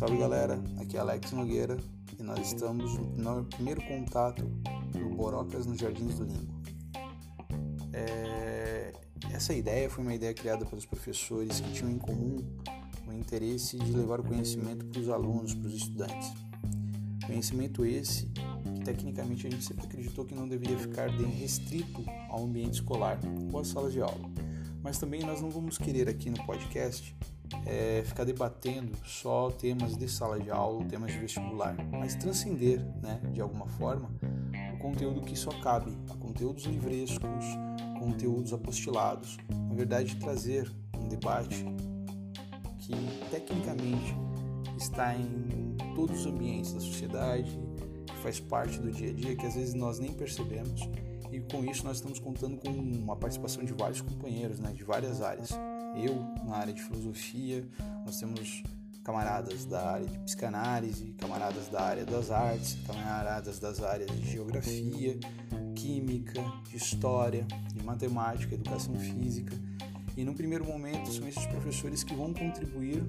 [0.00, 1.76] Salve galera, aqui é Alex Nogueira
[2.18, 4.46] e nós estamos no primeiro contato
[4.92, 6.54] do Borocas nos Jardins do Limbo.
[7.92, 8.94] É...
[9.30, 12.38] Essa ideia foi uma ideia criada pelos professores que tinham em comum
[13.06, 16.32] o interesse de levar o conhecimento para os alunos, para os estudantes.
[17.26, 18.24] Conhecimento esse
[18.74, 23.20] que tecnicamente a gente sempre acreditou que não deveria ficar restrito ao ambiente escolar
[23.52, 24.30] ou às salas de aula.
[24.82, 27.14] Mas também nós não vamos querer aqui no podcast
[27.66, 33.20] é, ficar debatendo só temas de sala de aula, temas de vestibular, mas transcender, né,
[33.32, 34.10] de alguma forma,
[34.74, 37.44] o conteúdo que só cabe a conteúdos livrescos,
[37.98, 41.64] conteúdos apostilados, na verdade trazer um debate
[42.78, 42.94] que
[43.30, 44.16] tecnicamente
[44.78, 47.58] está em todos os ambientes da sociedade,
[48.06, 50.88] que faz parte do dia a dia, que às vezes nós nem percebemos,
[51.30, 55.20] e com isso nós estamos contando com uma participação de vários companheiros, né, de várias
[55.20, 55.50] áreas
[55.94, 57.66] eu na área de filosofia,
[58.04, 58.62] nós temos
[59.02, 65.18] camaradas da área de psicanálise, camaradas da área das artes, camaradas das áreas de geografia,
[65.74, 69.56] química, de história, de matemática, educação física.
[70.16, 73.02] E no primeiro momento são esses professores que vão contribuir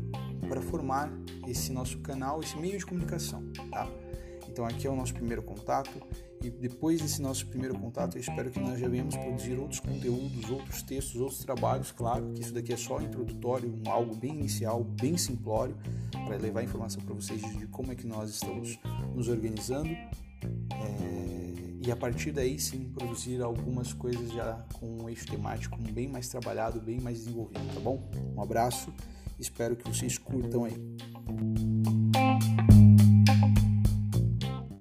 [0.47, 1.11] para formar
[1.47, 3.87] esse nosso canal, esse meio de comunicação, tá?
[4.51, 5.91] Então aqui é o nosso primeiro contato
[6.43, 10.49] e depois desse nosso primeiro contato, eu espero que nós já venhamos produzir outros conteúdos,
[10.49, 11.91] outros textos, outros trabalhos.
[11.91, 15.77] Claro que isso daqui é só introdutório, um algo bem inicial, bem simplório,
[16.25, 18.79] para levar informação para vocês de como é que nós estamos
[19.13, 19.89] nos organizando.
[19.89, 21.31] É,
[21.85, 26.27] e a partir daí sim produzir algumas coisas já com um eixo temático bem mais
[26.27, 28.09] trabalhado, bem mais desenvolvido, tá bom?
[28.35, 28.91] Um abraço,
[29.39, 31.70] espero que vocês curtam aí.